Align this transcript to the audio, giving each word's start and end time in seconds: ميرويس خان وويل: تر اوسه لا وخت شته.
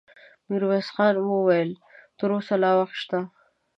ميرويس 0.49 0.87
خان 0.95 1.15
وويل: 1.19 1.71
تر 2.19 2.29
اوسه 2.35 2.55
لا 2.61 2.71
وخت 2.79 2.95
شته. 3.01 3.19